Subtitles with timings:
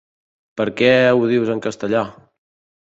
[0.61, 0.89] Per què
[1.21, 2.05] ho dius en castellà?